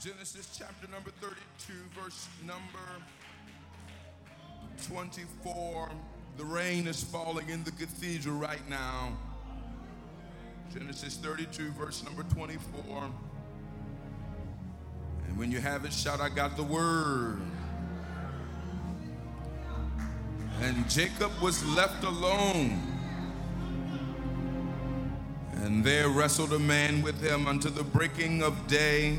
[0.00, 2.78] Genesis chapter number 32, verse number
[4.86, 5.88] 24.
[6.36, 9.16] The rain is falling in the cathedral right now.
[10.72, 13.10] Genesis 32, verse number 24.
[15.26, 17.40] And when you have it, shout, I got the word.
[20.60, 22.80] And Jacob was left alone.
[25.54, 29.18] And there wrestled a man with him unto the breaking of day.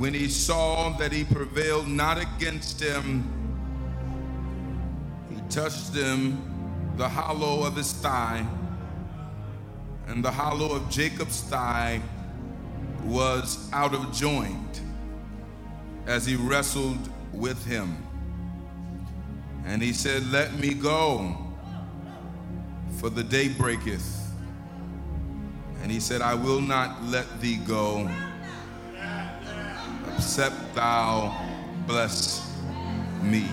[0.00, 3.22] When he saw that he prevailed not against him,
[5.28, 6.40] he touched him
[6.96, 8.46] the hollow of his thigh,
[10.06, 12.00] and the hollow of Jacob's thigh
[13.04, 14.80] was out of joint
[16.06, 17.94] as he wrestled with him.
[19.66, 21.36] And he said, Let me go,
[22.96, 24.32] for the day breaketh.
[25.82, 28.10] And he said, I will not let thee go
[30.20, 31.34] except thou
[31.86, 32.54] bless
[33.22, 33.48] me.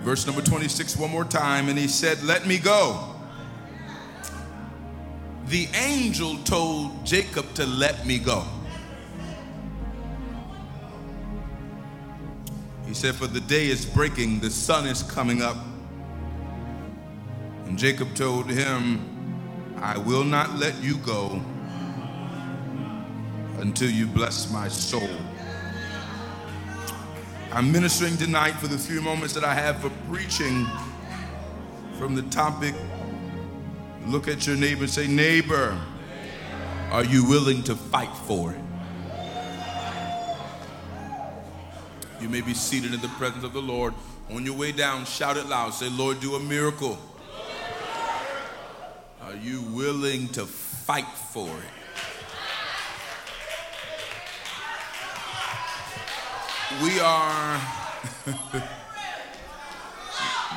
[0.00, 1.68] Verse number 26, one more time.
[1.68, 3.14] And he said, Let me go.
[5.46, 8.44] The angel told Jacob to let me go.
[12.84, 15.56] He said, For the day is breaking, the sun is coming up.
[17.66, 21.44] And Jacob told him, I will not let you go
[23.58, 25.08] until you bless my soul.
[27.52, 30.66] I'm ministering tonight for the few moments that I have for preaching
[31.98, 32.74] from the topic.
[34.06, 35.78] Look at your neighbor and say, Neighbor,
[36.90, 38.60] are you willing to fight for it?
[42.20, 43.94] You may be seated in the presence of the Lord.
[44.30, 45.70] On your way down, shout it loud.
[45.70, 46.98] Say, Lord, do a miracle.
[49.22, 51.77] Are you willing to fight for it?
[56.82, 57.60] We are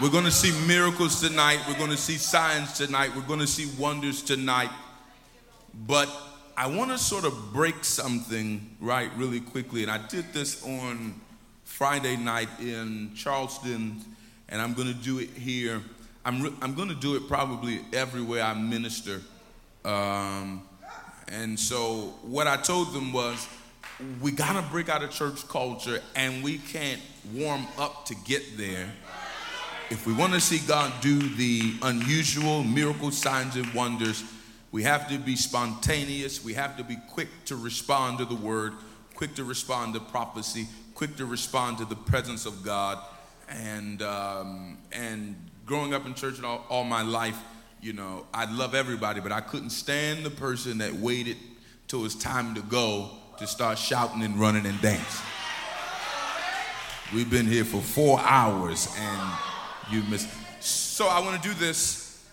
[0.01, 1.59] we're going to see miracles tonight.
[1.68, 3.16] We're going to see signs tonight.
[3.16, 4.69] We're going to see wonders tonight.
[5.88, 6.09] But
[6.57, 9.84] i want to sort of break something right really quickly.
[9.84, 11.19] And i did this on
[11.63, 14.01] friday night in charleston
[14.50, 15.81] and i'm going to do it here.
[16.24, 19.22] I'm, re- I'm going to do it probably everywhere i minister.
[19.85, 20.62] Um,
[21.29, 23.47] and so what i told them was
[24.22, 27.01] we got to break out of church culture and we can't
[27.34, 28.88] warm up to get there.
[29.89, 34.23] If we want to see God do the unusual miracle signs and wonders,
[34.72, 36.44] we have to be spontaneous.
[36.44, 38.73] We have to be quick to respond to the word,
[39.16, 43.00] quick to respond to prophecy, quick to respond to the presence of God.
[43.50, 45.35] And, um, and
[45.66, 47.38] growing up in church all, all my life,
[47.81, 51.35] you know, I love everybody, but I couldn't stand the person that waited
[51.88, 55.25] till it's time to go to start shouting and running and dancing.
[57.12, 59.31] We've been here for four hours and
[59.90, 60.29] you missed.
[60.59, 62.24] So I want to do this.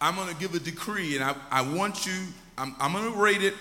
[0.00, 3.18] I'm going to give a decree and I, I want you, I'm, I'm going to
[3.18, 3.52] rate it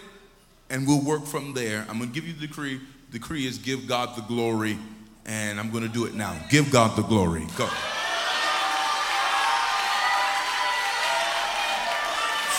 [0.69, 1.85] and we'll work from there.
[1.89, 2.79] I'm going to give you the decree.
[3.11, 4.77] The decree is give God the glory
[5.25, 6.33] and I'm going to do it now.
[6.49, 7.45] Give God the glory.
[7.57, 7.67] Go.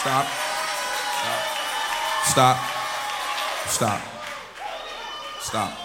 [0.02, 0.26] Stop.
[1.16, 1.46] Stop.
[2.26, 2.58] Stop.
[3.68, 4.15] Stop.
[5.46, 5.78] Stop.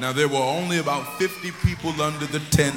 [0.00, 2.74] Now, there were only about 50 people under the tent,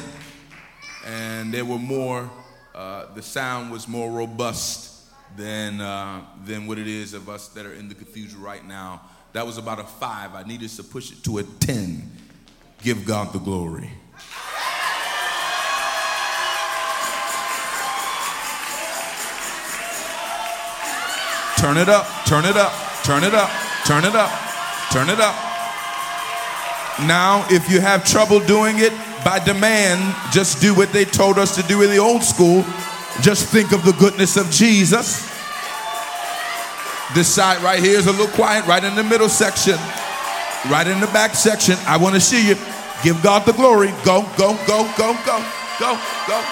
[1.07, 2.29] and there were more,
[2.75, 7.66] uh, the sound was more robust than, uh, than what it is of us that
[7.66, 9.01] are in the cathedral right now.
[9.31, 10.35] That was about a five.
[10.35, 12.12] I needed to push it to a 10.
[12.84, 13.90] Give God the glory.
[21.57, 22.72] Turn it up, turn it up,
[23.03, 23.50] turn it up,
[23.88, 24.30] turn it up,
[24.91, 25.53] turn it up.
[27.02, 28.94] Now, if you have trouble doing it
[29.26, 32.64] by demand, just do what they told us to do in the old school.
[33.22, 35.30] Just think of the goodness of Jesus.
[37.16, 39.78] This side right here is a little quiet, right in the middle section,
[40.69, 41.75] right in the back section.
[41.88, 42.56] I want to see you.
[43.04, 43.89] Give God the glory.
[44.06, 45.44] Go, go, go, go, go,
[45.80, 46.44] go, go.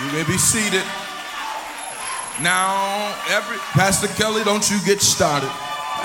[0.00, 0.84] You may be seated.
[2.40, 5.50] Now, every Pastor Kelly, don't you get started.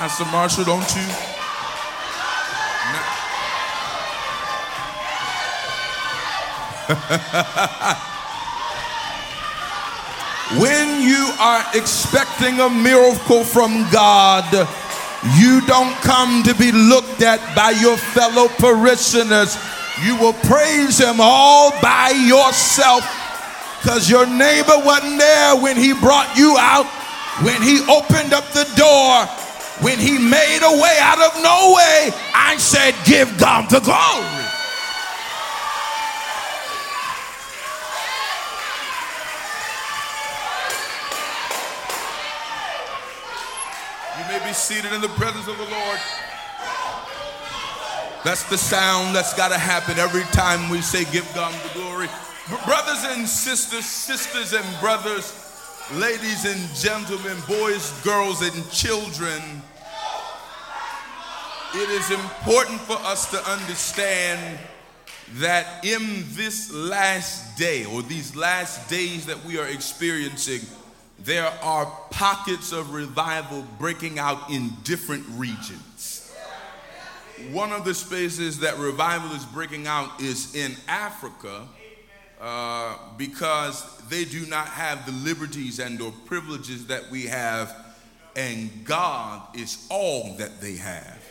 [0.02, 0.98] Pastor Marshall, don't you?
[10.60, 14.68] when you are expecting a miracle from God,
[15.38, 19.56] you don't come to be looked at by your fellow parishioners.
[20.04, 23.04] You will praise Him all by yourself
[23.80, 26.86] Because your neighbor wasn't there when he brought you out,
[27.44, 29.28] when he opened up the door,
[29.80, 32.10] when he made a way out of no way.
[32.34, 34.42] I said, Give God the glory.
[44.18, 45.98] You may be seated in the presence of the Lord.
[48.24, 52.08] That's the sound that's got to happen every time we say, Give God the glory.
[52.66, 55.32] Brothers and sisters, sisters and brothers,
[55.94, 59.61] ladies and gentlemen, boys, girls, and children,
[61.74, 64.58] it is important for us to understand
[65.34, 70.60] that in this last day, or these last days that we are experiencing,
[71.18, 76.34] there are pockets of revival breaking out in different regions.
[77.50, 81.66] One of the spaces that revival is breaking out is in Africa
[82.40, 87.74] uh, because they do not have the liberties and or privileges that we have
[88.34, 91.21] and god is all that they have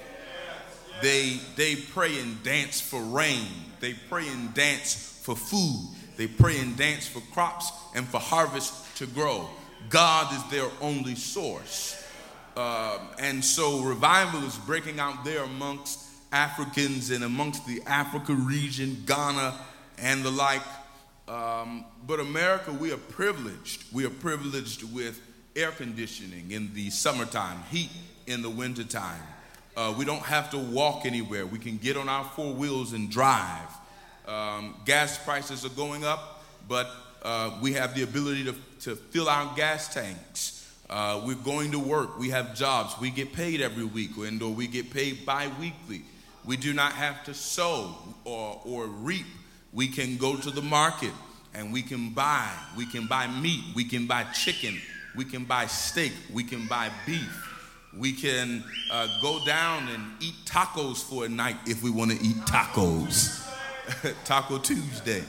[1.01, 3.47] they they pray and dance for rain.
[3.79, 4.93] They pray and dance
[5.23, 5.89] for food.
[6.17, 9.49] They pray and dance for crops and for harvest to grow.
[9.89, 11.97] God is their only source.
[12.55, 15.99] Uh, and so revival is breaking out there amongst
[16.33, 19.57] africans and amongst the africa region ghana
[19.97, 20.61] and the like.
[21.27, 23.85] Um, but America, we are privileged.
[23.93, 25.21] We are privileged with
[25.55, 27.89] air conditioning in the summertime, heat
[28.27, 29.21] in the wintertime.
[29.75, 31.45] Uh, we don't have to walk anywhere.
[31.45, 33.69] We can get on our four wheels and drive.
[34.27, 36.89] Um, gas prices are going up, but
[37.23, 40.57] uh, we have the ability to, to fill our gas tanks.
[40.89, 42.19] Uh, we're going to work.
[42.19, 42.99] We have jobs.
[42.99, 46.03] We get paid every week, and or we get paid bi-weekly.
[46.45, 47.95] We do not have to sow
[48.25, 49.25] or, or reap
[49.73, 51.13] we can go to the market
[51.53, 52.49] and we can buy.
[52.77, 53.63] We can buy meat.
[53.75, 54.79] We can buy chicken.
[55.15, 56.13] We can buy steak.
[56.33, 57.50] We can buy beef.
[57.97, 62.25] We can uh, go down and eat tacos for a night if we want to
[62.25, 63.47] eat tacos.
[64.25, 65.23] Taco Tuesday.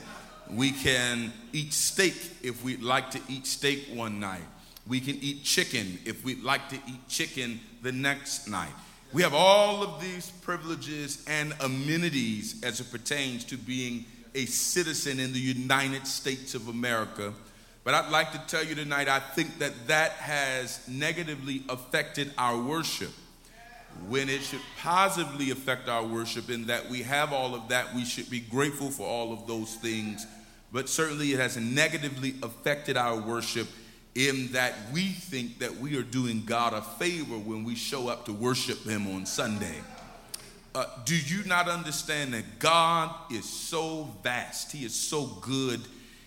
[0.50, 4.42] We can eat steak if we'd like to eat steak one night.
[4.86, 8.72] We can eat chicken if we'd like to eat chicken the next night.
[9.12, 14.04] We have all of these privileges and amenities as it pertains to being
[14.34, 17.32] a citizen in the United States of America.
[17.84, 22.60] But I'd like to tell you tonight, I think that that has negatively affected our
[22.60, 23.10] worship
[24.08, 27.94] when it should positively affect our worship in that we have all of that.
[27.94, 30.26] We should be grateful for all of those things.
[30.72, 33.68] But certainly it has negatively affected our worship
[34.14, 38.26] in that we think that we are doing God a favor when we show up
[38.26, 39.80] to worship Him on Sunday.
[40.74, 44.72] Uh, do you not understand that God is so vast?
[44.72, 45.80] He is so good.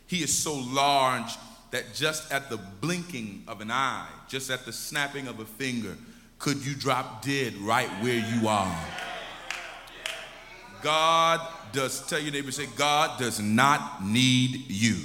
[0.07, 1.31] He is so large
[1.71, 5.97] that just at the blinking of an eye, just at the snapping of a finger,
[6.37, 8.85] could you drop dead right where you are?
[10.81, 11.41] God
[11.71, 14.97] does, tell your neighbor, say, God does not need you.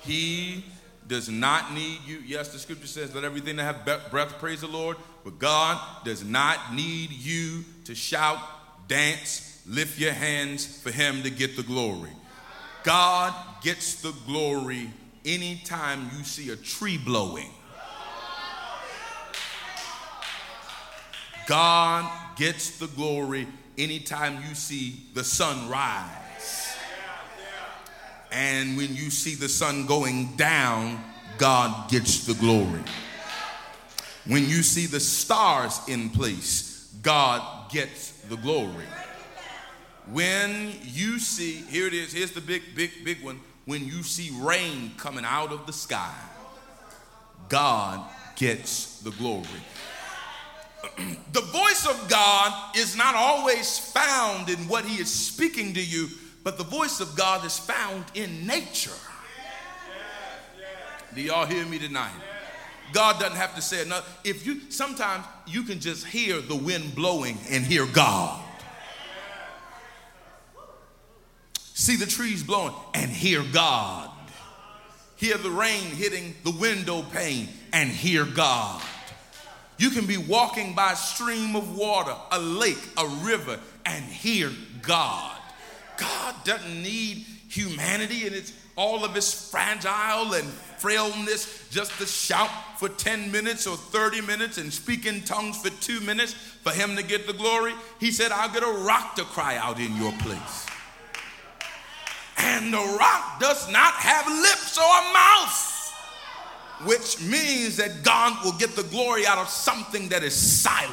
[0.00, 0.64] He
[1.08, 2.18] does not need you.
[2.24, 4.96] Yes, the scripture says, let everything that have breath praise the Lord.
[5.24, 8.38] But God does not need you to shout,
[8.86, 12.10] dance, lift your hands for Him to get the glory.
[12.86, 14.88] God gets the glory
[15.24, 17.50] anytime you see a tree blowing.
[21.48, 26.76] God gets the glory anytime you see the sun rise.
[28.30, 31.02] And when you see the sun going down,
[31.38, 32.84] God gets the glory.
[34.26, 38.86] When you see the stars in place, God gets the glory.
[40.10, 43.40] When you see, here it is, here's the big, big, big one.
[43.64, 46.14] When you see rain coming out of the sky,
[47.48, 49.46] God gets the glory.
[51.32, 56.08] the voice of God is not always found in what He is speaking to you
[56.46, 58.92] but the voice of God is found in nature.
[61.12, 62.14] Do y'all hear me tonight?
[62.92, 64.20] God doesn't have to say enough.
[64.22, 68.40] If you sometimes you can just hear the wind blowing and hear God.
[71.78, 74.08] See the trees blowing and hear God.
[75.16, 78.82] Hear the rain hitting the window pane and hear God.
[79.76, 84.50] You can be walking by a stream of water, a lake, a river, and hear
[84.80, 85.36] God.
[85.98, 92.50] God doesn't need humanity and it's all of its fragile and frailness just to shout
[92.78, 96.96] for 10 minutes or 30 minutes and speak in tongues for two minutes for him
[96.96, 97.74] to get the glory.
[98.00, 100.66] He said, I'll get a rock to cry out in your place.
[102.38, 105.76] And the rock does not have lips or a mouth
[106.84, 110.92] which means that God will get the glory out of something that is silent.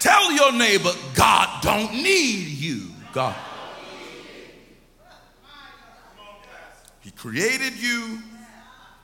[0.00, 2.90] Tell your neighbor, God don't need you.
[3.12, 3.34] God.
[7.00, 8.18] He created you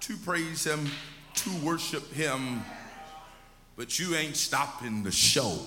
[0.00, 0.90] to praise him,
[1.36, 2.62] to worship him,
[3.76, 5.58] but you ain't stopping the show.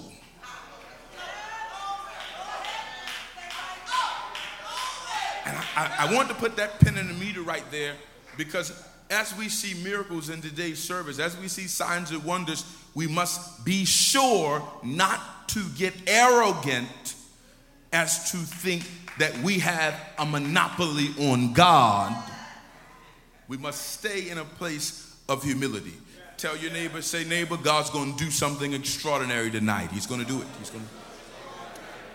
[5.46, 7.94] And I, I, want to put that pin in the meter right there
[8.38, 8.72] because
[9.10, 13.66] as we see miracles in today's service, as we see signs and wonders, we must
[13.66, 17.16] be sure not to get arrogant
[17.92, 18.84] as to think
[19.20, 22.16] that we have a monopoly on God.
[23.48, 25.94] We must stay in a place of humility.
[26.38, 29.92] Tell your neighbor, say, neighbor, God's going to do something extraordinary tonight.
[29.92, 30.48] He's going to do it.
[30.60, 30.90] He's going to,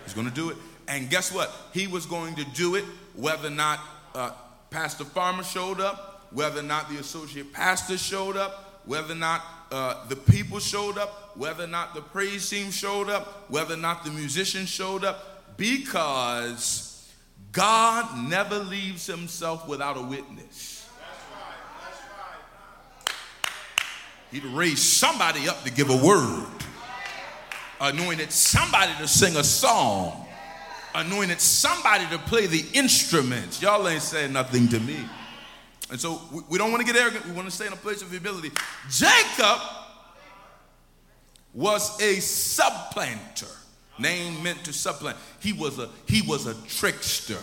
[0.05, 0.57] he's going to do it.
[0.89, 1.55] And guess what?
[1.73, 3.79] He was going to do it whether or not
[4.15, 4.33] uh,
[4.71, 9.45] Pastor Farmer showed up, whether or not the associate pastor showed up, whether or not
[9.71, 13.79] uh, the people showed up, whether or not the praise team showed up, whether or
[13.79, 17.13] not the musicians showed up, because
[17.53, 20.89] God never leaves himself without a witness.
[24.31, 26.47] He'd raise somebody up to give a word,
[27.81, 30.28] anointed somebody to sing a song,
[30.99, 33.63] anointed somebody to play the instruments.
[33.63, 34.99] Y'all ain't saying nothing to me.
[35.91, 37.25] And so we, we don't want to get arrogant.
[37.27, 38.51] We want to stay in a place of humility.
[38.91, 39.61] Jacob
[41.55, 43.47] was a supplanter.
[43.99, 45.17] Name meant to supplant.
[45.41, 47.39] He was a he was a trickster.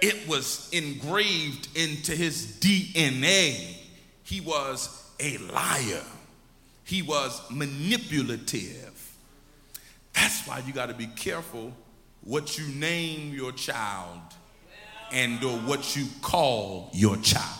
[0.00, 3.76] It was engraved into his DNA.
[4.22, 6.04] He was a liar.
[6.84, 9.14] He was manipulative.
[10.14, 11.72] That's why you got to be careful
[12.22, 14.20] what you name your child
[15.12, 17.58] and or what you call your child.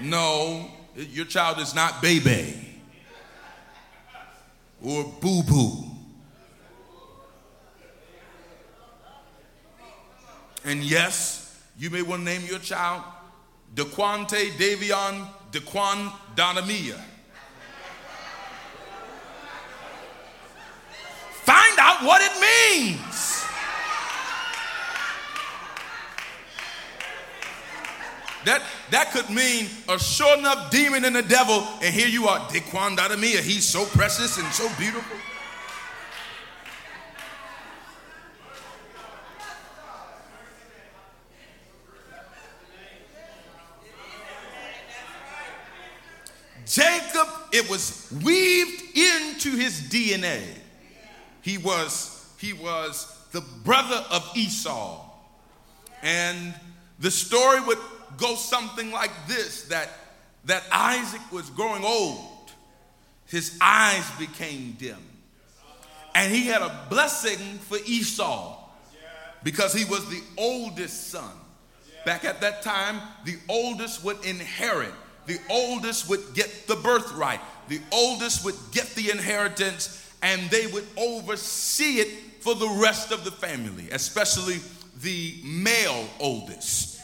[0.00, 2.80] No, your child is not baby
[4.82, 5.84] or boo boo.
[10.64, 13.02] And yes, you may want to name your child
[13.74, 17.00] Dequante Davion Dequan Donamia.
[21.46, 23.44] Find out what it means.
[28.44, 32.40] That, that could mean a sure enough demon and the devil, and here you are,
[32.48, 33.40] Dequan Donamia.
[33.40, 35.16] He's so precious and so beautiful.
[46.66, 50.65] Jacob, it was weaved into his DNA.
[51.46, 55.00] He was, he was the brother of Esau.
[56.02, 56.52] And
[56.98, 57.78] the story would
[58.16, 59.88] go something like this that,
[60.46, 62.50] that Isaac was growing old,
[63.26, 64.98] his eyes became dim.
[66.16, 68.58] And he had a blessing for Esau
[69.44, 71.30] because he was the oldest son.
[72.04, 74.94] Back at that time, the oldest would inherit,
[75.26, 80.86] the oldest would get the birthright, the oldest would get the inheritance and they would
[80.96, 82.08] oversee it
[82.40, 84.58] for the rest of the family, especially
[85.02, 87.00] the male oldest.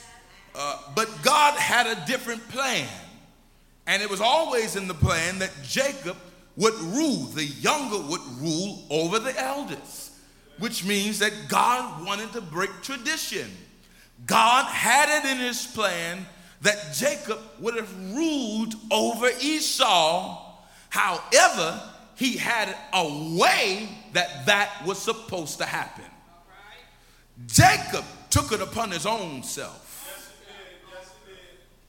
[0.54, 2.88] Uh, but God had a different plan.
[3.86, 6.16] And it was always in the plan that Jacob
[6.56, 10.12] would rule, the younger would rule over the eldest,
[10.58, 13.50] which means that God wanted to break tradition.
[14.26, 16.24] God had it in his plan
[16.60, 20.54] that Jacob would have ruled over Esau.
[20.90, 21.80] However,
[22.22, 26.04] he had a way that that was supposed to happen.
[27.48, 30.08] Jacob took it upon his own self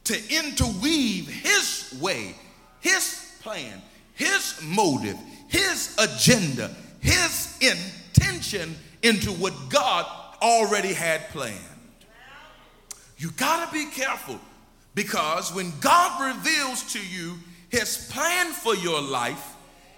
[0.05, 2.33] to interweave his way,
[2.79, 3.79] his plan,
[4.15, 5.17] his motive,
[5.49, 10.07] his agenda, his intention into what God
[10.41, 11.59] already had planned.
[13.19, 14.39] You got to be careful
[14.95, 17.35] because when God reveals to you
[17.69, 19.52] his plan for your life,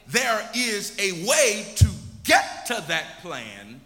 [0.07, 1.87] there is a way to
[2.23, 3.81] get to that plan,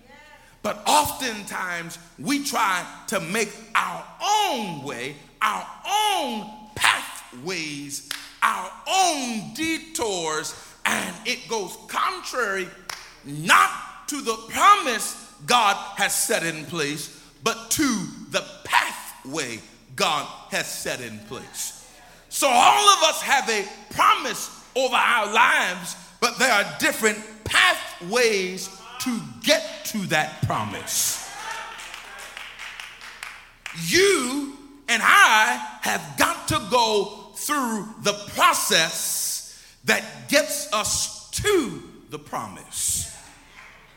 [0.61, 8.09] but oftentimes we try to make our own way, our own pathways,
[8.41, 12.67] our own detours, and it goes contrary
[13.25, 13.71] not
[14.07, 19.59] to the promise God has set in place, but to the pathway
[19.95, 21.75] God has set in place.
[22.29, 28.69] So all of us have a promise over our lives, but there are different pathways
[28.99, 31.29] to get to that promise.
[33.85, 34.57] You
[34.87, 43.15] and I have got to go through the process that gets us to the promise.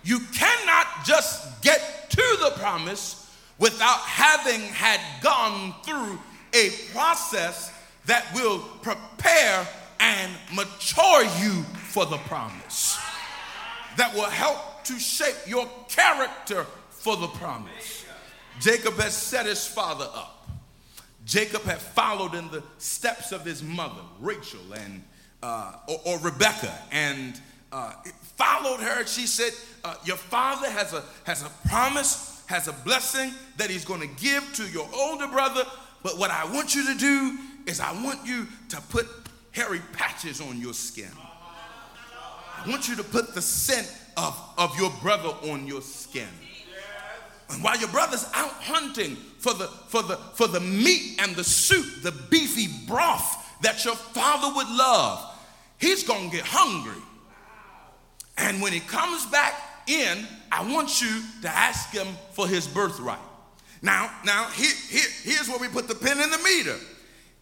[0.05, 3.19] You cannot just get to the promise
[3.59, 6.19] without having had gone through
[6.53, 7.73] a process
[8.07, 9.67] that will prepare
[10.01, 12.99] and mature you for the promise,
[13.99, 18.07] that will help to shape your character for the promise.
[18.61, 20.49] Jacob has set his father up.
[21.27, 25.03] Jacob had followed in the steps of his mother, Rachel, and
[25.43, 27.39] uh, or, or, Rebecca, and
[27.73, 27.93] uh,
[28.37, 29.05] followed her.
[29.05, 29.53] She said,
[29.85, 34.23] uh, "Your father has a has a promise, has a blessing that he's going to
[34.23, 35.65] give to your older brother.
[36.03, 39.07] But what I want you to do is, I want you to put
[39.53, 41.11] hairy patches on your skin.
[42.65, 46.29] I want you to put the scent of, of your brother on your skin."
[47.53, 51.45] And while your brother's out hunting for the, for, the, for the meat and the
[51.45, 55.39] soup, the beefy broth that your father would love,
[55.79, 57.03] he's going to get hungry.
[58.39, 59.55] And when he comes back
[59.87, 63.19] in, I want you to ask him for his birthright.
[63.83, 66.77] Now, now here, here, here's where we put the pin in the meter.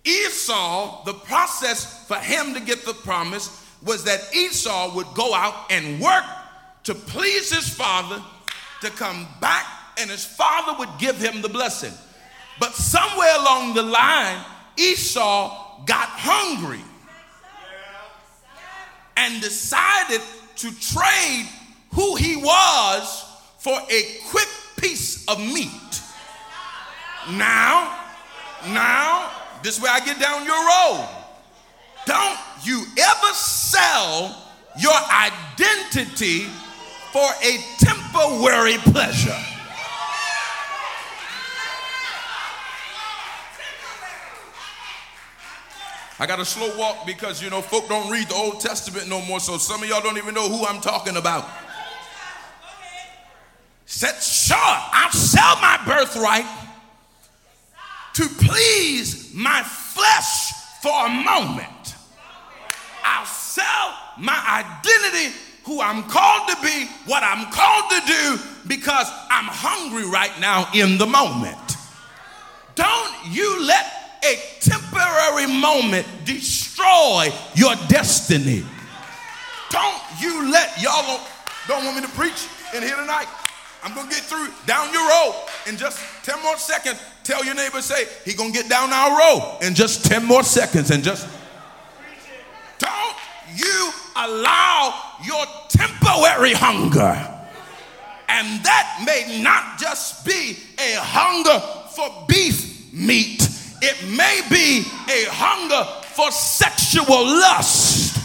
[0.04, 3.48] Esau, the process for him to get the promise
[3.82, 6.24] was that Esau would go out and work
[6.84, 8.22] to please his father
[8.82, 9.66] to come back
[9.98, 11.92] and his father would give him the blessing.
[12.58, 14.44] But somewhere along the line,
[14.76, 16.80] Esau got hungry
[19.16, 20.20] and decided
[20.56, 21.48] to trade
[21.92, 23.24] who he was
[23.58, 26.02] for a quick piece of meat.
[27.32, 27.98] Now,
[28.68, 29.30] now,
[29.62, 31.19] this is where I get down your road.
[32.10, 34.36] Don't you ever sell
[34.76, 36.46] your identity
[37.12, 39.38] for a temporary pleasure.
[46.18, 49.22] I got a slow walk because, you know, folk don't read the Old Testament no
[49.22, 51.48] more, so some of y'all don't even know who I'm talking about.
[53.86, 56.44] Said, sure, I'll sell my birthright
[58.14, 60.50] to please my flesh
[60.82, 61.94] for a moment.
[63.02, 69.06] I'll sell my identity, who I'm called to be, what I'm called to do, because
[69.30, 71.56] I'm hungry right now in the moment.
[72.74, 78.64] Don't you let a temporary moment destroy your destiny.
[79.70, 81.22] Don't you let y'all don't,
[81.68, 83.26] don't want me to preach in here tonight.
[83.82, 87.00] I'm gonna get through down your road in just 10 more seconds.
[87.24, 90.90] Tell your neighbor, say, he gonna get down our road in just 10 more seconds
[90.90, 91.26] and just
[93.56, 97.26] you allow your temporary hunger.
[98.28, 101.58] And that may not just be a hunger
[101.94, 103.50] for beef meat
[103.82, 108.18] it may be a hunger for sexual lust.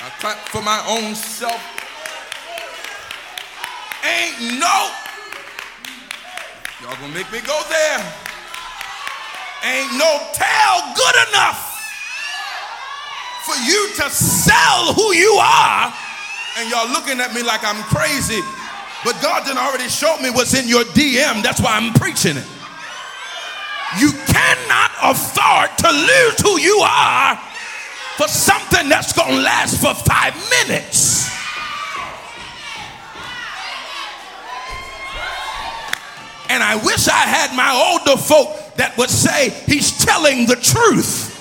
[0.00, 1.60] I clap for my own self.
[4.04, 4.90] Ain't no,
[6.80, 8.27] y'all gonna make me go there.
[9.64, 11.64] Ain't no tell good enough
[13.44, 15.92] for you to sell who you are.
[16.58, 18.42] And y'all looking at me like I'm crazy
[19.04, 21.42] but God didn't already show me what's in your DM.
[21.42, 22.46] That's why I'm preaching it.
[24.00, 27.36] You cannot afford to lose who you are
[28.16, 30.34] for something that's going to last for five
[30.66, 31.28] minutes.
[36.50, 41.34] And I wish I had my older folk that would say he's telling the truth.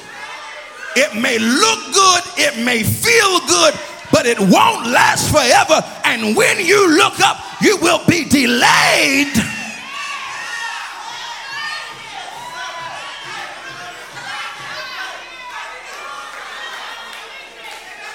[0.97, 3.73] It may look good, it may feel good,
[4.11, 5.85] but it won't last forever.
[6.03, 9.29] And when you look up, you will be delayed.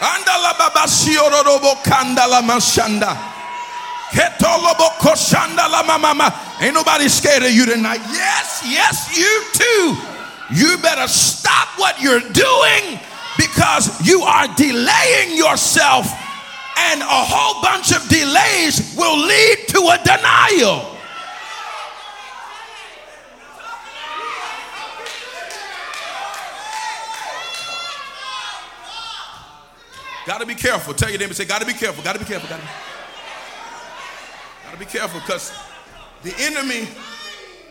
[0.02, 0.90] Andala baba
[1.86, 3.41] kandala mashanda.
[6.62, 8.00] Ain't nobody scared of you tonight.
[8.12, 9.96] Yes, yes, you too.
[10.54, 13.00] You better stop what you're doing
[13.36, 16.06] because you are delaying yourself,
[16.78, 20.88] and a whole bunch of delays will lead to a denial.
[30.24, 30.94] Gotta be careful.
[30.94, 32.68] Tell your neighbor, say, gotta be careful, gotta be careful, gotta be,
[34.72, 35.52] gotta be careful because
[36.22, 36.88] the enemy,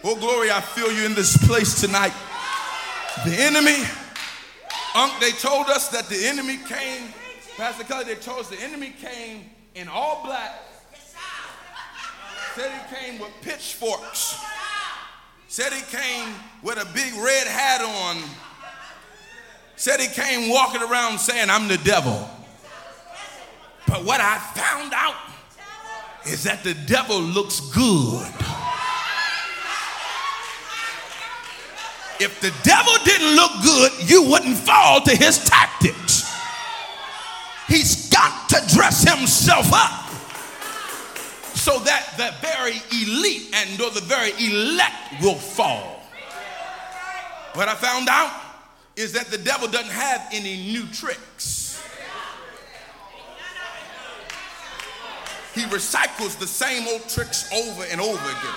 [0.04, 2.14] oh glory, I feel you in this place tonight.
[3.26, 3.84] The enemy,
[4.94, 7.12] Unc, they told us that the enemy came,
[7.58, 10.52] Pastor Kelly, they told us the enemy came in all black.
[12.54, 14.40] Said he came with pitchforks.
[15.48, 18.22] Said he came with a big red hat on.
[19.76, 22.30] Said he came walking around saying, I'm the devil.
[23.88, 25.31] But what I found out
[26.26, 28.32] is that the devil looks good.
[32.20, 36.32] If the devil didn't look good, you wouldn't fall to his tactics.
[37.68, 40.10] He's got to dress himself up
[41.56, 46.04] so that the very elite and or the very elect will fall.
[47.54, 48.32] What I found out
[48.96, 51.61] is that the devil doesn't have any new tricks.
[55.54, 58.56] He recycles the same old tricks over and over again.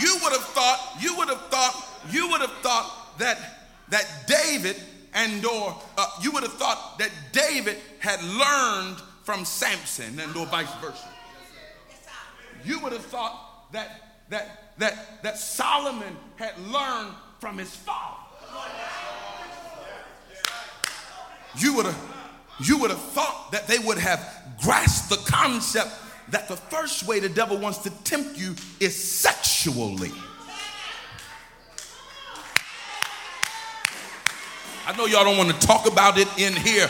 [0.00, 3.38] You would have thought, you would have thought you would have thought that,
[3.90, 4.76] that David
[5.12, 10.46] and or uh, you would have thought that David had learned from Samson and or
[10.46, 11.08] vice versa.
[12.64, 18.16] You would have thought that that that that Solomon had learned from his father.
[21.58, 22.19] You would have
[22.62, 24.20] you would have thought that they would have
[24.62, 25.90] grasped the concept
[26.30, 30.12] that the first way the devil wants to tempt you is sexually.
[34.86, 36.88] I know y'all don't want to talk about it in here,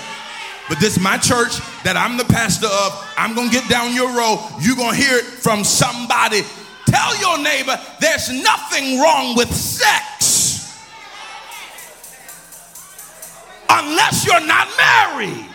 [0.68, 3.12] but this is my church that I'm the pastor of.
[3.16, 4.38] I'm going to get down your row.
[4.60, 6.42] You're going to hear it from somebody.
[6.86, 10.80] Tell your neighbor there's nothing wrong with sex
[13.68, 15.49] unless you're not married.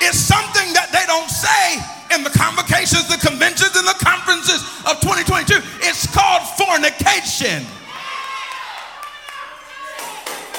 [0.00, 1.82] It's something that they don't say
[2.14, 5.60] in the convocations, the conventions, and the conferences of 2022.
[5.82, 7.66] It's called fornication.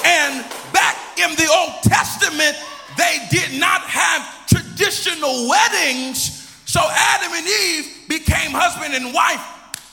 [0.04, 2.56] And back in the Old Testament,
[2.96, 6.48] they did not have traditional weddings.
[6.66, 9.40] So Adam and Eve became husband and wife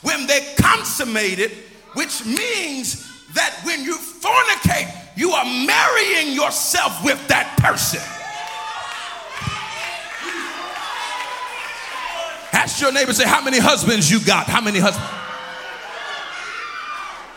[0.04, 1.52] when they consummated,
[1.94, 8.02] which means that when you fornicate, you are marrying yourself with that person.
[12.68, 14.48] Ask your neighbor, say, How many husbands you got?
[14.48, 15.08] How many husbands?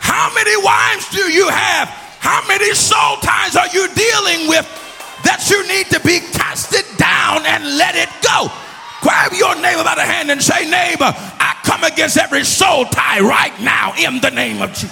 [0.03, 1.87] How many wives do you have?
[2.19, 4.67] How many soul ties are you dealing with
[5.23, 8.51] that you need to be casted down and let it go?
[8.99, 13.21] Grab your neighbor by the hand and say, Neighbor, I come against every soul tie
[13.21, 14.91] right now in the name of Jesus.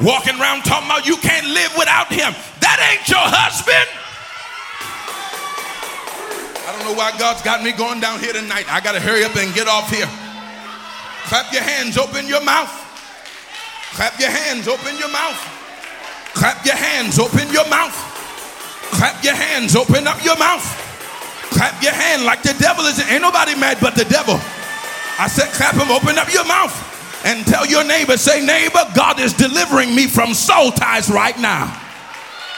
[0.00, 2.32] Walking around talking about you can't live without him.
[2.64, 4.01] That ain't your husband.
[6.62, 8.70] I don't know why God's got me going down here tonight.
[8.70, 10.06] I got to hurry up and get off here.
[11.26, 12.70] Clap your hands, open your mouth.
[13.94, 15.38] Clap your hands, open your mouth.
[16.34, 17.94] Clap your hands, open your mouth.
[18.94, 20.64] Clap your hands, open up your mouth.
[21.50, 22.98] Clap your hand like the devil is.
[23.10, 24.38] Ain't nobody mad but the devil.
[25.18, 26.72] I said, clap him, open up your mouth
[27.24, 31.78] and tell your neighbor, say, neighbor, God is delivering me from soul ties right now.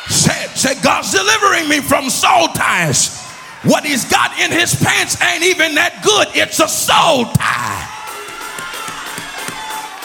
[0.08, 3.23] Say say, God's delivering me from soul ties.
[3.64, 6.28] What he's got in his pants ain't even that good.
[6.36, 7.94] It's a soul tie.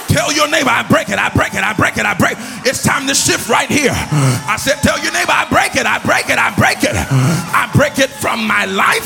[0.10, 2.34] Tell your neighbor, I break it, I break it, I break it, I break.
[2.34, 2.74] It.
[2.74, 3.94] It's time to shift right here.
[3.94, 6.98] I said, Tell your neighbor, I break it, I break it, I break it.
[6.98, 9.06] I break it from my life.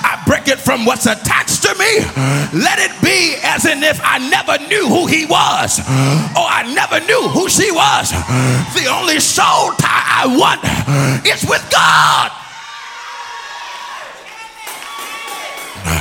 [0.00, 1.92] I break it from what's attached to me.
[2.56, 5.78] Let it be as in if I never knew who he was
[6.32, 8.08] or I never knew who she was.
[8.72, 10.64] The only soul tie I want
[11.28, 12.32] is with God.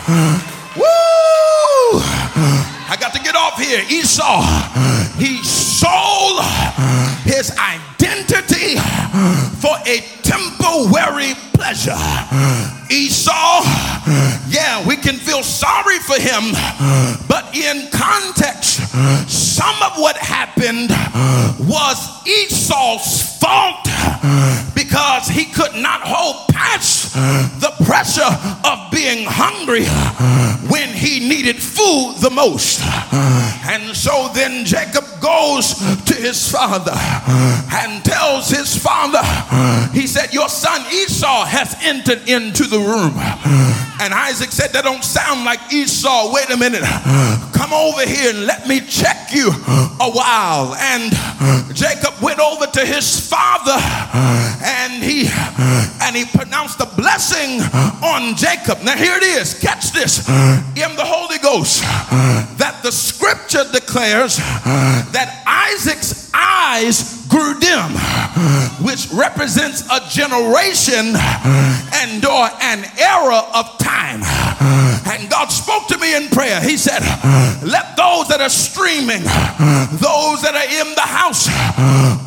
[0.76, 2.02] Woo!
[2.90, 3.84] I got to get off here.
[3.90, 4.42] Esau,
[5.20, 6.44] he sold
[7.26, 7.89] his identity
[9.60, 11.98] for a temporary pleasure.
[12.90, 13.64] Esau,
[14.50, 16.54] yeah, we can feel sorry for him,
[17.28, 18.80] but in context,
[19.30, 20.90] some of what happened
[21.68, 23.86] was Esau's fault
[24.74, 27.14] because he could not hold past
[27.62, 28.32] the pressure
[28.66, 29.86] of being hungry
[30.70, 32.82] when he needed food the most.
[33.70, 36.94] And so then Jacob goes to his father
[37.72, 39.22] and tells his father,
[39.94, 43.14] he said, Your son Esau has entered into the room.
[44.02, 46.34] And Isaac said, That don't sound like Esau.
[46.34, 46.82] Wait a minute.
[47.54, 50.74] Come over here and let me check you a while.
[50.74, 51.14] And
[51.76, 53.78] Jacob went over to his father
[54.66, 55.30] and he
[56.02, 57.62] and he pronounced the blessing
[58.02, 58.82] on Jacob.
[58.82, 59.60] Now here it is.
[59.60, 60.28] Catch this.
[60.28, 61.84] In the Holy Ghost
[62.90, 66.19] the scripture declares that Isaac's
[66.60, 67.94] eyes grew dim,
[68.84, 74.22] which represents a generation and or an era of time.
[75.08, 76.60] And God spoke to me in prayer.
[76.62, 77.02] He said,
[77.64, 79.24] Let those that are streaming,
[80.02, 81.48] those that are in the house,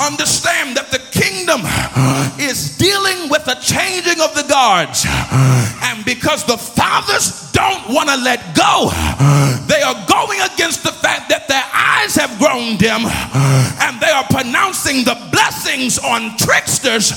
[0.00, 1.62] understand that the kingdom
[2.40, 5.04] is dealing with a changing of the guards.
[5.82, 8.90] And because the fathers don't want to let go,
[9.66, 11.61] they are going against the fact that their
[12.02, 17.12] eyes have grown dim and they are pronouncing the blessings on tricksters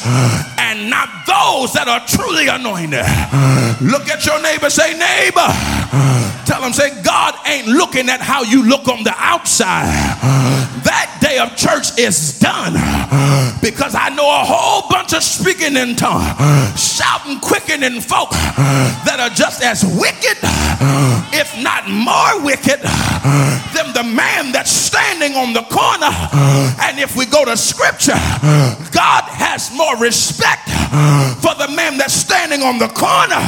[0.57, 3.05] and not those that are truly anointed.
[3.81, 5.47] Look at your neighbor, say, neighbor.
[6.45, 9.89] Tell them, say, God ain't looking at how you look on the outside.
[10.85, 12.73] That day of church is done
[13.61, 16.29] because I know a whole bunch of speaking in tongues,
[16.77, 20.37] shouting, quickening folk that are just as wicked,
[21.33, 22.81] if not more wicked,
[23.73, 26.11] than the man that's standing on the corner.
[26.83, 28.19] And if we go to scripture,
[28.91, 30.69] God has more respect
[31.41, 33.41] for the man that's standing on the corner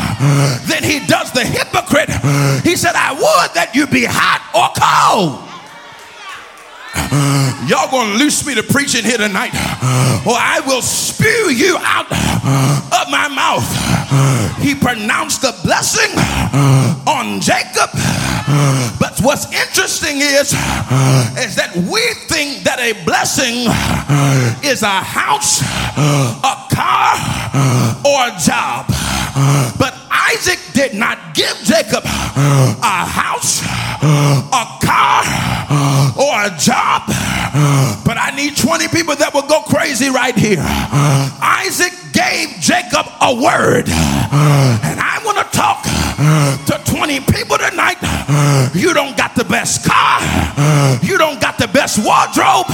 [0.68, 2.10] than he does the hypocrite.
[2.64, 5.44] He said, I would that you be hot or cold.
[7.68, 9.54] Y'all gonna loose me to preaching here tonight,
[10.26, 13.68] or I will spew you out of my mouth.
[14.60, 16.12] He pronounced the blessing
[17.06, 17.92] on Jacob.
[19.00, 20.54] But what's interesting is,
[21.42, 23.68] is that we think that a blessing
[24.64, 27.18] is a house, a car,
[28.06, 28.88] or a job.
[29.78, 29.94] But
[30.32, 35.24] Isaac did not give Jacob a house, a car,
[36.18, 37.04] or a job.
[38.06, 40.60] But I need 20 people that will go crazy right here.
[40.60, 43.88] Isaac gave Jacob a word.
[43.88, 45.88] And I want to talk
[46.68, 47.96] to 20 people tonight.
[48.76, 50.20] You don't got the best car.
[51.02, 52.68] You don't got the best wardrobe.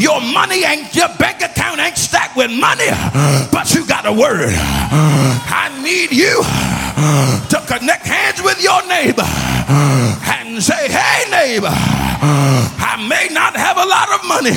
[0.00, 2.88] Your money ain't, your bank account ain't stacked with money,
[3.52, 4.48] but you got a word.
[4.48, 6.40] I need you
[7.52, 13.84] to connect hands with your neighbor and say, hey, neighbor, I may not have a
[13.84, 14.56] lot of money.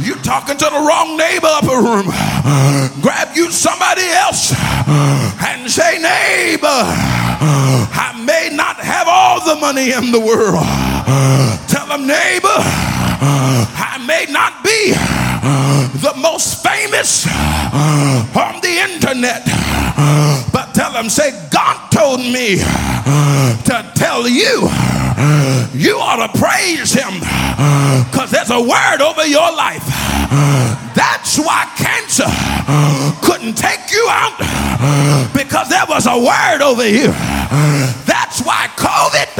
[0.00, 2.06] You talking to the wrong neighbor upper room.
[3.02, 4.54] Grab you somebody else
[5.44, 10.64] and say, neighbor, I may not have all the money in the world.
[11.68, 14.94] Tell them, neighbor, I may not be
[16.00, 19.44] the most famous on the internet,
[20.52, 24.68] but tell them, say, God told me to tell you,
[25.72, 27.20] you ought to praise him
[28.10, 29.86] because there's a word over your life.
[30.94, 32.28] That's why cancer
[33.22, 34.36] couldn't take you out
[35.32, 37.08] because there was a word over you.
[38.04, 39.30] That's why COVID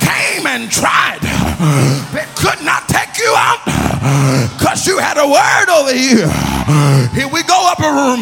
[0.00, 1.20] came and tried.
[2.16, 3.61] It could not take you out
[4.02, 6.26] because you had a word over you.
[7.14, 8.20] Here we go, upper room.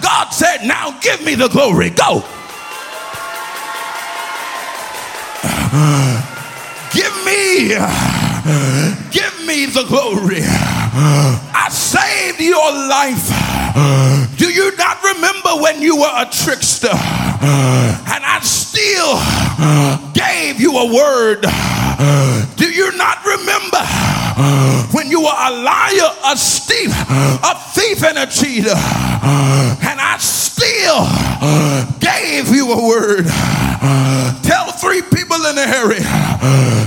[0.00, 1.90] God said, Now give me the glory.
[1.90, 2.24] Go.
[6.92, 7.74] Give me,
[9.10, 10.42] give me the glory.
[10.44, 13.28] I saved your life.
[14.36, 19.18] Do you not remember when you were a trickster and I still
[20.12, 21.46] gave you a word?
[22.56, 23.82] Do you not remember
[24.92, 31.08] when you were a liar, a thief, a thief and a cheater, and I still
[31.98, 33.26] gave you a word?
[34.42, 36.00] Tell three people in a hurry.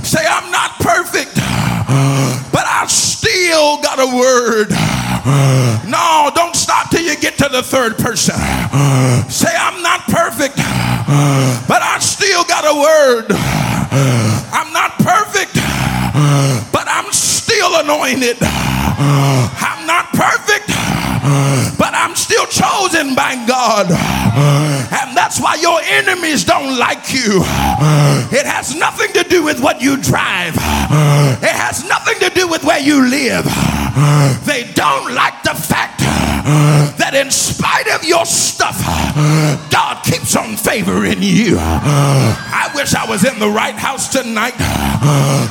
[0.04, 1.36] Say, I'm not perfect,
[2.52, 4.70] but I still got a word.
[5.88, 8.36] No, don't stop till you get to the third person.
[9.30, 13.32] Say, I'm not perfect, but I still got a word.
[14.52, 15.57] I'm not perfect,
[16.72, 18.38] but I'm still anointed.
[18.42, 20.68] I'm not perfect,
[21.78, 23.88] but I'm still chosen by God.
[23.90, 27.42] And that's why your enemies don't like you.
[28.32, 32.64] It has nothing to do with what you drive, it has nothing to do with
[32.64, 33.46] where you live.
[34.46, 35.97] They don't like the fact
[36.48, 38.80] that in spite of your stuff,
[39.70, 41.58] God keeps on favoring you.
[41.60, 44.56] I wish I was in the right house tonight.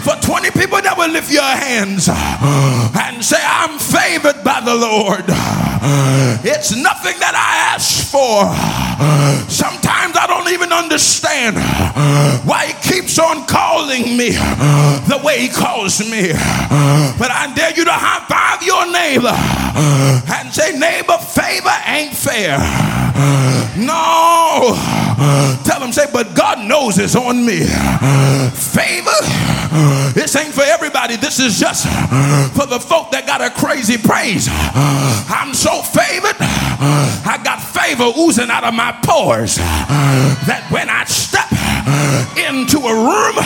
[0.02, 5.24] For 20 people that will lift your hands and say, I'm favored by the Lord.
[6.42, 8.48] It's nothing that I ask for.
[9.50, 11.56] Sometimes I don't even understand
[12.48, 14.30] why he keeps on calling me
[15.10, 16.32] the way he calls me.
[17.20, 19.36] But I dare you to high five your neighbor
[20.32, 22.58] and say, neighbor, favor ain't fair.
[23.76, 24.76] No.
[25.64, 27.64] Tell him, say, but God knows it's on me.
[28.54, 29.18] Favor,
[30.14, 31.16] this ain't for everybody.
[31.16, 31.86] This is just
[32.54, 34.48] for the folk that got a crazy praise.
[34.50, 36.36] I'm so favored.
[36.38, 41.50] I got favor oozing out of my pores that when I step
[42.36, 43.36] into a room,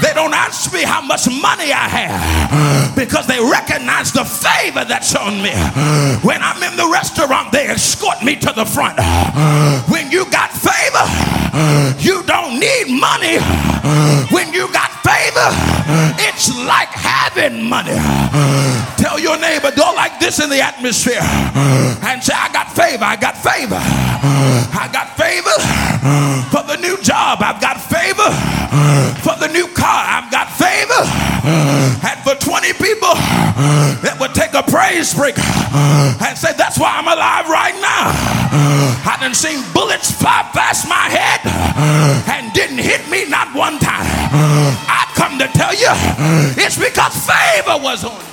[0.00, 5.14] they don't ask me how much money I have because they recognize the favor that's
[5.14, 5.50] on me.
[6.22, 8.98] When I'm in the restaurant, they escort me to the front.
[9.90, 11.06] When you got favor,
[11.98, 13.38] you don't need money.
[14.30, 15.48] When you got favor,
[16.20, 17.96] it's like having money.
[18.96, 23.16] Tell your neighbor, go like this in the atmosphere and say, I got favor, I
[23.16, 23.80] got favor.
[23.80, 25.56] I got favor
[26.52, 28.30] for the new job, I've got favor
[29.24, 31.02] for the new car, I've got favor.
[32.00, 33.14] And for 20 people
[34.04, 38.12] that would take a praise break and say, That's why I'm alive right now.
[39.06, 41.40] I done seen bullets fly past my head
[42.28, 44.04] and didn't hit me not one time.
[44.32, 45.90] I come to tell you,
[46.56, 48.30] it's because favor was on you.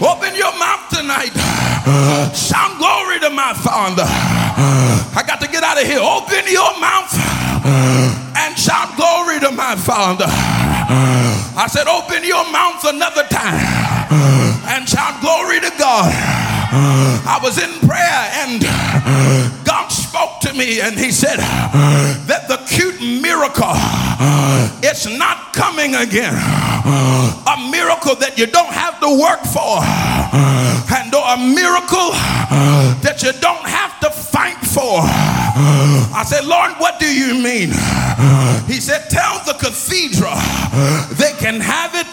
[0.00, 1.32] Open your mouth tonight.
[2.34, 4.04] Shout glory to my Father.
[4.06, 6.00] I got to get out of here.
[6.00, 7.12] Open your mouth
[8.36, 10.26] and shout glory to my Father.
[11.56, 13.60] I said, open your mouth another time
[14.72, 16.53] and shout glory to God.
[16.74, 18.62] I was in prayer and
[19.64, 23.74] God spoke to me and he said that the cute miracle
[24.82, 26.34] it's not coming again.
[26.34, 29.80] A miracle that you don't have to work for
[30.94, 32.12] and a miracle
[33.02, 35.00] that you don't have to fight for.
[36.14, 37.70] I said, Lord, what do you mean?
[38.66, 40.36] He said, tell the cathedral
[41.16, 42.06] they can have it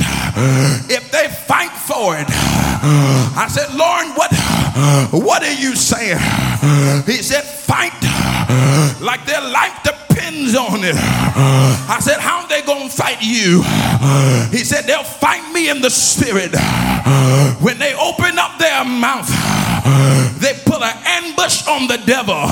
[0.89, 2.27] if they fight for it.
[3.37, 4.31] I said, Lord, what,
[5.11, 6.19] what are you saying?
[7.05, 7.93] He said, fight
[9.01, 10.95] like their life depends on it.
[10.95, 13.63] I said, how they gonna fight you?
[14.51, 16.55] He said, they'll fight me in the spirit.
[17.61, 19.29] When they open up their mouth,
[20.39, 22.47] they put an ambush on the devil.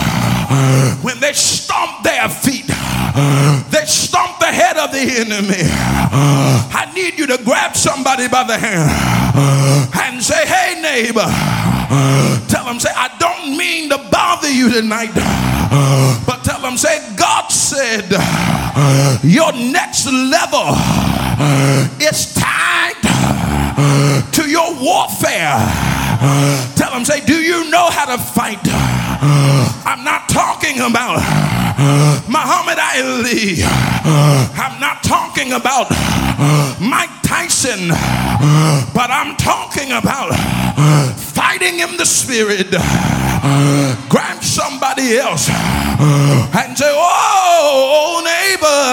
[1.03, 2.67] When they stomp their feet,
[3.69, 5.62] they stomp the head of the enemy.
[6.73, 8.89] I need you to grab somebody by the hand
[9.93, 11.29] and say, hey, neighbor.
[12.49, 15.13] Tell them, say, I don't mean to bother you tonight,
[16.25, 18.09] but tell them, say, God said,
[19.23, 20.73] your next level
[22.01, 22.97] is tied
[24.33, 25.98] to your warfare.
[26.75, 28.60] Tell them, say, do you know how to fight?
[29.86, 31.19] I'm not talking about
[32.27, 33.63] Muhammad Ali.
[33.63, 35.89] I'm not talking about
[36.79, 37.89] Mike Tyson,
[38.93, 40.32] but I'm talking about
[41.39, 42.69] fighting in the spirit.
[44.10, 48.84] Grab somebody else and say, Oh, neighbor.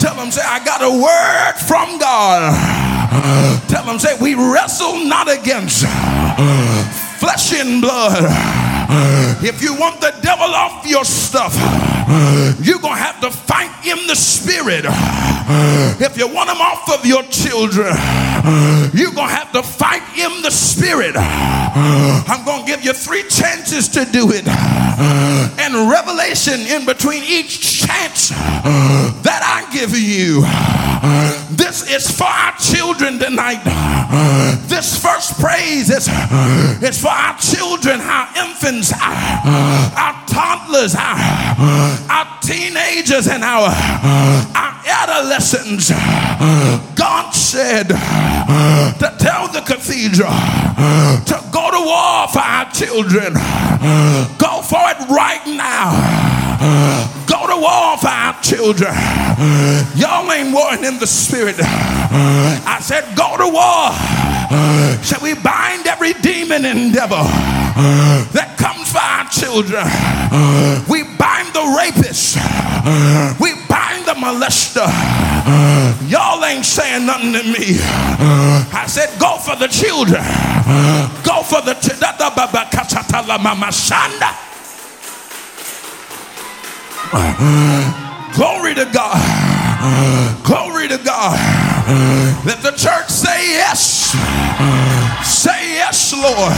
[0.00, 2.50] Tell them, say, I got a word from God.
[3.68, 5.86] Tell them, say, we wrestle not against
[7.20, 8.71] flesh and blood.
[9.44, 11.54] If you want the devil off your stuff,
[12.60, 14.84] you're going to have to fight in the spirit.
[16.00, 17.94] If you want him off of your children,
[18.94, 21.14] you're going to have to fight in the spirit.
[21.16, 24.46] I'm going to give you three chances to do it.
[24.46, 30.42] And revelation in between each chance that I give you.
[31.56, 33.62] This is for our children tonight.
[34.68, 36.08] This first praise is,
[36.82, 41.16] is for our children, our infants, our, uh, our toddlers, our,
[42.08, 45.90] our teenagers, and our, uh, our adolescents.
[46.96, 50.32] God said to tell the cathedral
[51.28, 53.34] to go to war for our children.
[54.38, 55.92] Go for it right now.
[57.60, 58.94] War for our children.
[59.94, 61.56] Y'all ain't warring in the spirit.
[61.60, 63.92] I said, go to war.
[65.02, 67.24] Shall we bind every demon and devil
[68.32, 69.84] that comes for our children?
[70.88, 72.36] We bind the rapist.
[73.38, 74.88] We bind the molester.
[76.08, 77.78] Y'all ain't saying nothing to me.
[78.72, 80.22] I said, go for the children.
[81.22, 81.92] Go for the children.
[87.12, 89.20] Glory to God.
[90.44, 91.36] Glory to God.
[92.46, 94.16] Let the church say yes.
[95.22, 96.56] Say yes, Lord.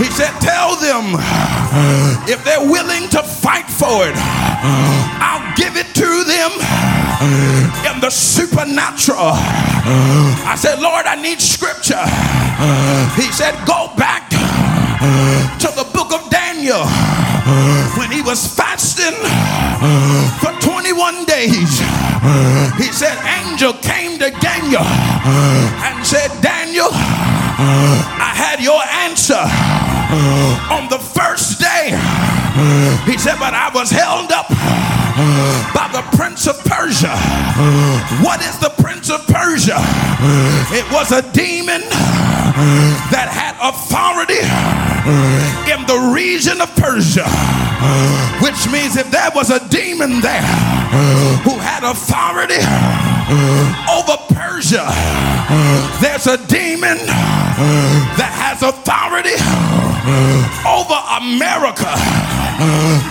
[0.00, 1.20] He said, Tell them
[2.26, 4.16] if they're willing to fight for it,
[5.20, 6.52] I'll give it to them
[7.92, 9.36] in the supernatural.
[10.48, 12.00] I said, Lord, I need scripture.
[13.20, 14.30] He said, Go back
[15.60, 16.88] to the book of Daniel
[17.98, 19.14] when he was fasting
[20.40, 21.80] for 21 days.
[22.78, 29.40] He said, Angel came to Daniel and said, Daniel, I had your answer
[30.72, 31.92] on the first day.
[33.04, 34.48] He said, but I was held up
[35.74, 37.14] by the prince of Persia.
[38.22, 38.70] What is the
[39.44, 39.76] Persia?
[40.72, 41.84] It was a demon
[43.12, 44.40] that had authority
[45.68, 47.28] in the region of Persia,
[48.40, 50.48] which means if there was a demon there
[51.44, 52.56] who had authority
[53.84, 54.88] over Persia,
[56.00, 56.96] there's a demon
[58.16, 59.36] that has authority
[60.64, 61.88] over America.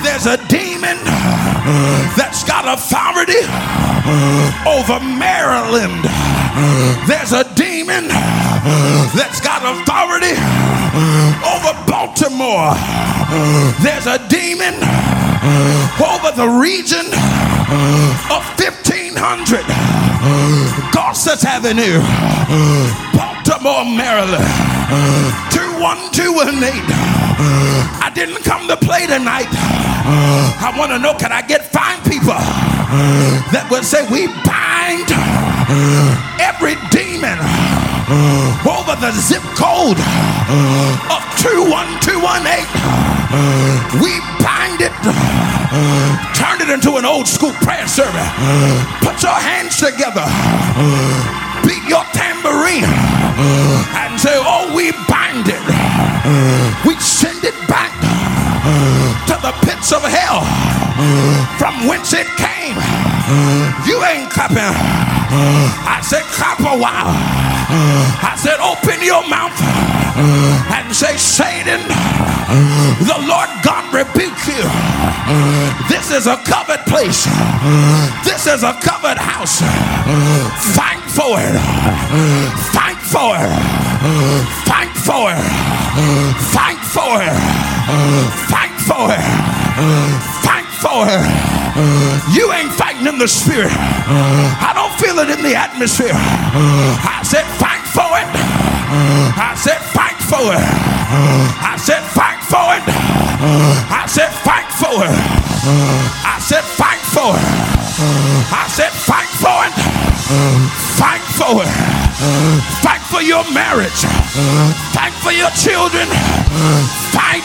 [0.05, 0.97] There's a demon
[2.13, 3.41] that's got authority
[4.69, 6.05] over Maryland.
[7.09, 8.07] There's a demon
[9.17, 10.37] that's got authority
[11.41, 11.72] over
[12.13, 12.75] Baltimore.
[13.81, 14.75] There's a demon
[15.97, 17.05] over the region
[18.29, 19.65] of 1500
[20.93, 21.97] Gossett Avenue,
[23.17, 24.45] Baltimore, Maryland.
[25.49, 26.69] 21218.
[27.97, 29.49] I didn't come to play tonight.
[29.49, 32.37] I want to know can I get five people
[33.49, 35.09] that would say we bind
[36.37, 37.39] every demon
[38.67, 39.97] over the zip code
[41.13, 42.67] of 21218.
[44.03, 44.93] We bind it,
[46.37, 48.29] turn it into an old school prayer service.
[49.01, 50.25] Put your hands together,
[51.65, 55.63] beat your tambourine, and say, Oh, we bind it.
[56.85, 57.91] We send it back
[59.27, 60.41] to the pits of hell
[61.59, 62.77] from whence it came.
[63.87, 64.75] You ain't clapping.
[65.87, 67.52] I said, clap a while.
[67.73, 69.55] I said, open your mouth
[70.69, 71.81] and say, Satan,
[73.01, 74.63] the Lord God rebuke you.
[75.89, 77.25] This is a covered place.
[78.23, 79.57] This is a covered house.
[80.77, 81.57] Fight for it.
[82.69, 83.49] Fight for it.
[84.69, 85.41] Fight for it.
[86.53, 87.33] Fight for it.
[88.53, 89.23] Fight for it.
[90.45, 91.25] Fight for it.
[92.37, 93.71] You ain't fighting in the spirit.
[93.73, 96.15] I don't feel it in the atmosphere.
[96.15, 98.29] I said, fight for it.
[99.35, 100.63] I said, fight for it.
[101.59, 102.83] I said, fight for it.
[103.91, 105.11] I said, fight for it.
[106.23, 107.47] I said, fight for it.
[108.47, 109.75] I said, fight for it.
[110.95, 111.71] Fight for it.
[112.79, 114.07] Fight for your marriage.
[114.95, 116.07] Fight for your children.
[117.11, 117.43] Fight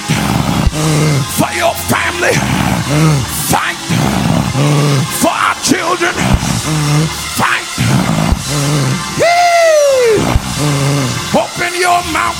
[1.35, 2.35] for your family.
[3.51, 3.83] Fight
[5.19, 6.15] for our children.
[10.59, 12.35] Open your mouth.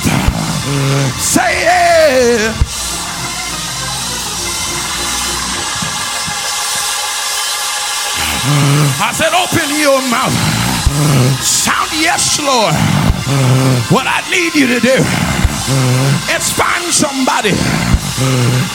[1.23, 2.51] Say it.
[8.99, 10.35] I said, open your mouth.
[11.39, 12.75] Sound yes, Lord.
[13.87, 14.99] What I need you to do
[16.35, 17.55] is find somebody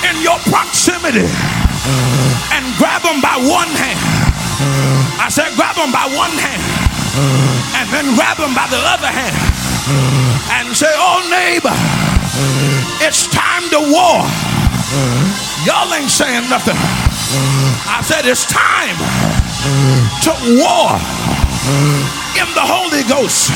[0.09, 1.29] in your proximity
[2.49, 4.01] and grab them by one hand.
[5.21, 9.39] I said, grab them by one hand and then grab them by the other hand
[10.59, 11.75] and say, oh, neighbor,
[13.05, 14.27] it's time to war.
[15.67, 16.77] Y'all ain't saying nothing.
[17.87, 18.99] I said, it's time
[20.27, 20.99] to war
[22.35, 23.51] in the Holy Ghost.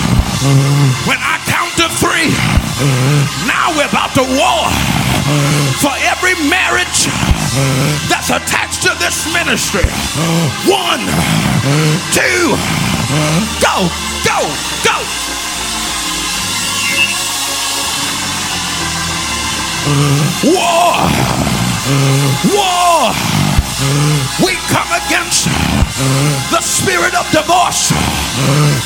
[1.11, 2.31] When I count to three,
[3.51, 4.63] now we're about to war
[5.83, 7.11] for every marriage
[8.07, 9.85] that's attached to this ministry.
[10.71, 11.03] One,
[12.15, 12.55] two,
[13.09, 13.89] go,
[14.25, 14.39] go,
[14.85, 14.97] go.
[20.45, 21.09] War,
[22.53, 23.13] war.
[24.45, 25.49] We come against
[26.51, 27.93] the spirit of divorce.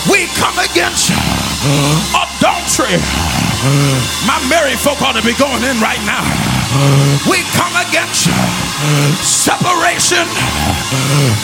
[0.09, 1.11] We come against
[2.14, 3.03] adultery.
[4.27, 6.51] My married folk ought to be going in right now.
[7.29, 8.33] We come against
[9.20, 10.25] separation.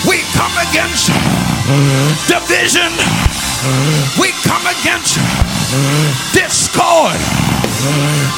[0.09, 1.12] We come against
[2.24, 2.89] division.
[4.18, 5.20] We come against
[6.33, 7.20] discord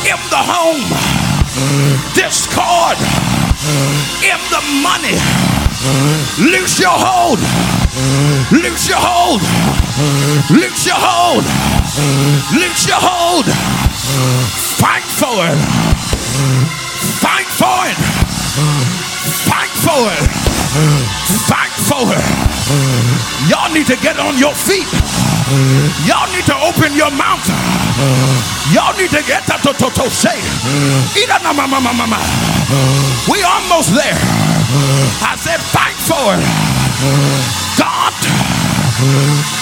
[0.02, 0.82] in the home.
[2.18, 2.98] Discord
[4.26, 5.14] in the money.
[6.42, 7.38] Loose your hold.
[8.50, 9.40] Loose your hold.
[10.50, 11.44] Loose your hold.
[12.52, 13.46] Loose your hold.
[14.74, 16.79] Fight for it.
[17.20, 17.96] Fight for it.
[19.48, 20.24] Fight for it.
[21.48, 22.24] Fight for it.
[23.48, 24.86] Y'all need to get on your feet.
[26.06, 27.42] Y'all need to open your mouth.
[28.72, 30.36] Y'all need to get that to, to, to say.
[33.32, 34.20] We almost there.
[35.24, 36.44] I said, fight for it.
[37.80, 38.14] God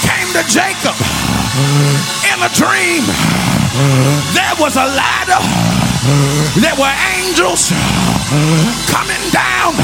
[0.04, 0.96] came to Jacob
[2.28, 3.06] in a dream.
[4.34, 5.87] There was a ladder.
[5.98, 7.76] There were angels uh,
[8.86, 9.74] coming down.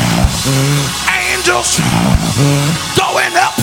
[1.11, 3.55] Angels uh, going up.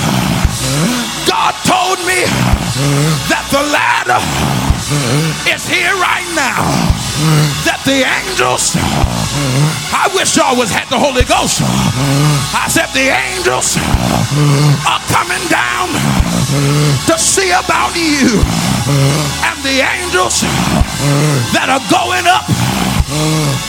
[1.28, 4.20] God told me uh, that the ladder
[5.48, 6.68] is here right now.
[7.64, 8.76] That the angels,
[9.96, 11.62] I wish y'all was had the Holy Ghost.
[12.52, 13.80] I said the angels
[14.84, 16.21] are coming down
[17.08, 18.44] to see about you.
[19.48, 20.44] And the angels
[21.56, 22.44] that are going up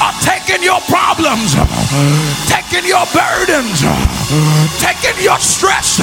[0.02, 1.54] are taking your problems,
[2.50, 3.86] taking your burdens,
[4.82, 6.02] taking your stress,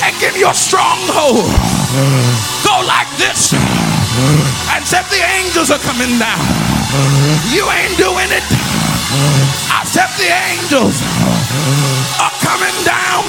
[0.00, 1.52] taking your stronghold.
[2.64, 3.52] Go like this
[4.72, 6.40] and said the angels are coming down.
[7.52, 8.46] You ain't doing it.
[9.68, 10.96] I said the angels
[12.20, 13.24] are coming down.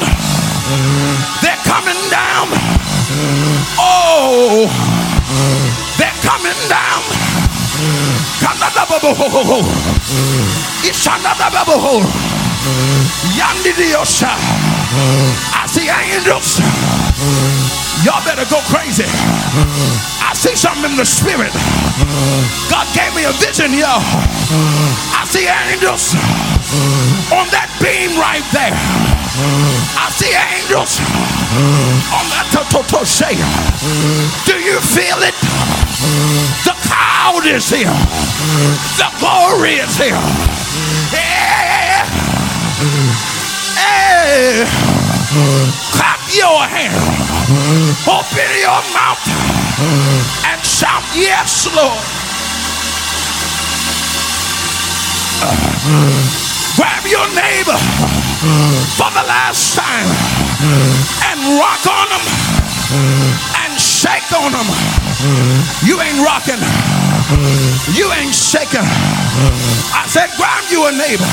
[1.42, 1.59] They're
[6.68, 7.02] they're coming down.
[15.56, 16.60] I see angels.
[18.04, 19.06] Y'all better go crazy.
[20.20, 21.54] I see something in the spirit.
[22.70, 24.04] God gave me a vision, y'all.
[25.16, 26.16] I see angels
[27.32, 28.76] on that beam right there.
[29.96, 31.00] I see angels
[32.12, 33.32] on that totoshe.
[34.46, 35.36] Do you feel it?
[36.66, 37.94] The cloud is here.
[38.98, 40.20] The glory is here.
[41.14, 42.06] Yeah.
[43.78, 44.66] Hey.
[45.94, 46.96] Clap your hand.
[48.08, 49.22] Open your mouth
[50.50, 52.04] and shout, Yes, Lord.
[56.76, 57.78] Grab your neighbor
[58.98, 60.08] for the last time
[61.30, 62.26] and rock on them
[63.64, 65.09] and shake on them.
[65.84, 66.62] You ain't rocking.
[67.92, 68.88] You ain't shaking.
[69.92, 71.28] I said, grab you a neighbor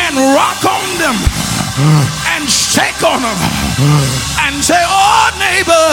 [0.00, 1.16] and rock on them
[2.32, 3.38] and shake on them
[4.48, 5.88] and say, Oh, neighbor,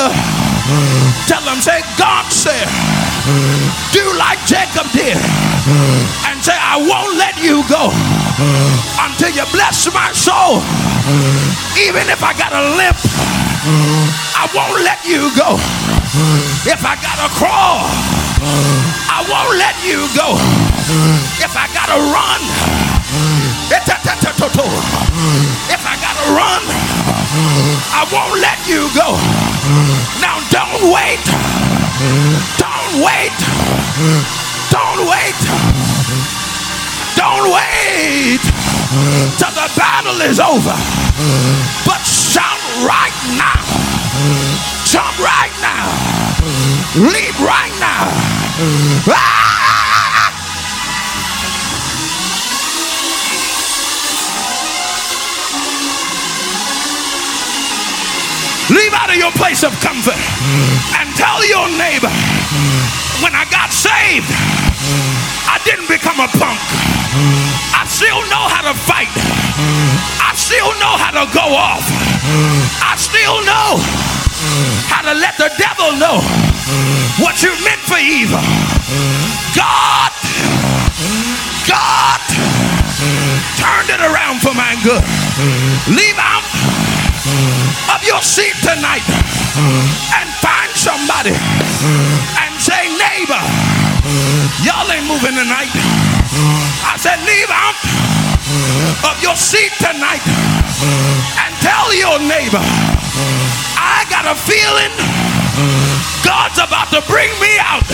[1.28, 2.68] tell them, say, God said,
[3.92, 5.20] do like Jacob did
[6.32, 7.92] and say, I won't let you go
[9.04, 10.64] until you bless my soul.
[11.76, 12.98] Even if I got a limp,
[14.36, 15.60] I won't let you go.
[16.68, 17.88] If I got to crawl,
[19.08, 20.36] I won't let you go.
[21.40, 22.42] If I got to run,
[25.72, 26.64] if I got to run,
[27.96, 29.16] I won't let you go.
[30.20, 31.24] Now don't wait.
[32.60, 33.32] Don't wait.
[34.68, 35.40] Don't wait.
[37.16, 38.42] Don't wait
[39.40, 40.76] till the battle is over.
[41.86, 43.89] But shout right now.
[44.90, 45.86] Jump right now.
[46.98, 48.10] Leap right now.
[49.06, 50.34] Ah!
[58.74, 60.18] Leave out of your place of comfort
[60.98, 62.10] and tell your neighbor
[63.22, 64.26] when I got saved,
[65.46, 66.58] I didn't become a punk.
[67.78, 69.14] I still know how to fight.
[70.18, 71.86] I still know how to go off.
[72.82, 74.19] I still know
[74.88, 76.24] how to let the devil know
[77.20, 78.40] what you meant for evil.
[79.56, 80.12] God,
[81.68, 82.22] God
[83.60, 85.04] turned it around for my good.
[85.92, 86.46] Leave out
[87.94, 89.04] of your seat tonight
[90.16, 93.44] and find somebody and say, neighbor,
[94.64, 95.70] y'all ain't moving tonight.
[96.88, 97.76] I said, leave out
[99.12, 100.24] of your seat tonight
[101.38, 102.64] and tell your neighbor,
[103.80, 104.94] I got a feeling
[106.28, 107.88] God's about to bring me out.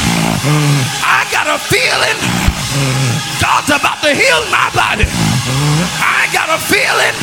[1.06, 2.18] I got a feeling
[3.38, 5.06] God's about to heal my body.
[6.02, 7.16] I got a feeling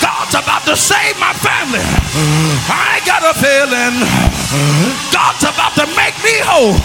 [0.00, 1.80] God's about to save my family.
[2.68, 3.96] I got a feeling
[5.08, 6.76] God's about to make me whole.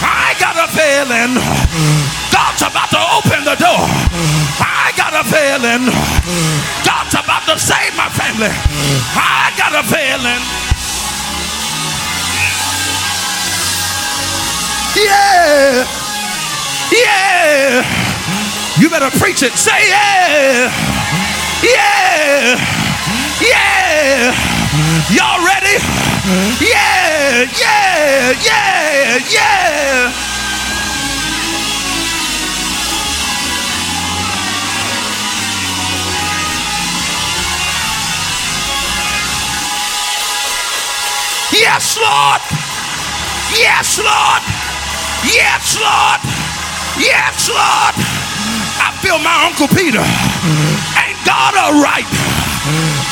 [0.00, 1.36] I got a feeling
[2.32, 3.84] God's about to open the door.
[4.60, 5.92] I got a feeling
[7.02, 8.46] God's about to save my family.
[8.46, 10.42] I got a feeling.
[14.94, 15.84] Yeah.
[16.92, 17.82] Yeah.
[18.78, 19.52] You better preach it.
[19.54, 20.70] Say yeah.
[21.64, 22.60] Yeah.
[23.40, 24.34] Yeah.
[25.10, 25.82] Y'all ready?
[26.60, 27.50] Yeah.
[27.58, 28.30] Yeah.
[28.46, 29.18] Yeah.
[29.28, 30.21] Yeah.
[41.52, 42.40] Yes, Lord.
[43.52, 44.42] Yes, Lord.
[45.28, 46.20] Yes, Lord.
[46.96, 47.94] Yes, Lord.
[48.80, 50.02] I feel my Uncle Peter.
[50.96, 52.08] Ain't God all right?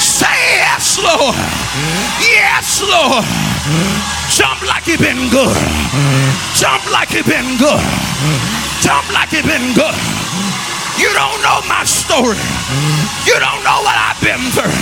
[0.00, 1.36] Say yes, Lord.
[2.24, 3.24] Yes, Lord.
[4.32, 5.56] Jump like he been good.
[6.56, 7.84] Jump like he been good.
[8.80, 9.94] Jump like he been good.
[10.98, 12.36] You don't know my story.
[13.24, 14.76] You don't know what I've been through.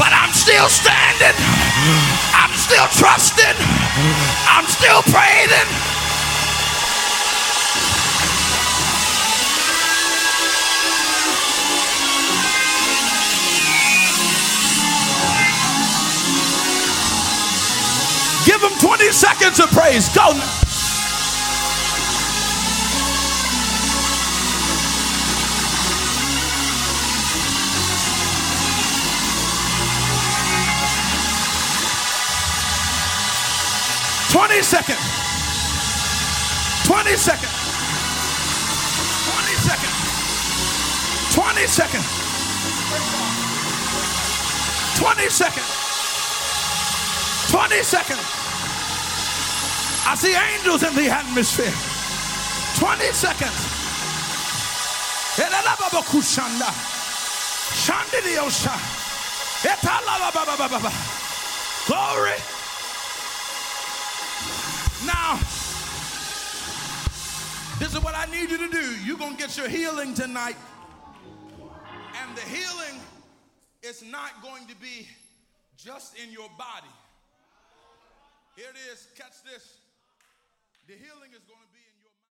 [0.00, 1.36] But I'm still standing.
[2.32, 3.44] I'm still trusting.
[4.48, 5.68] I'm still praising.
[18.46, 20.08] Give him 20 seconds of praise.
[20.14, 20.63] Go.
[34.34, 34.98] Twenty seconds.
[36.84, 37.54] Twenty seconds.
[39.30, 39.98] Twenty seconds.
[41.34, 42.08] Twenty seconds.
[44.98, 45.84] Twenty seconds.
[47.54, 48.18] 20 seconds.
[50.06, 51.70] I see angels in the atmosphere.
[52.82, 53.54] 20 seconds.
[61.86, 62.53] Glory.
[65.06, 65.36] Now,
[67.78, 68.96] this is what I need you to do.
[69.04, 70.56] You're going to get your healing tonight.
[72.22, 73.00] And the healing
[73.82, 75.06] is not going to be
[75.76, 76.92] just in your body.
[78.56, 79.08] Here it is.
[79.16, 79.76] Catch this.
[80.86, 81.42] The healing is